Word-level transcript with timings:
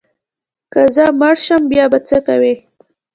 که 0.71 0.81
زه 0.95 1.05
مړ 1.19 1.35
شم 1.45 1.61
بیا 1.71 1.85
به 1.91 1.99
څه 2.07 2.17
کوې؟ 2.27 2.53